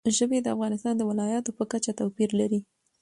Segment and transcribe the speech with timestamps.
[0.17, 2.59] ژبې د افغانستان د ولایاتو په کچه توپیر لري.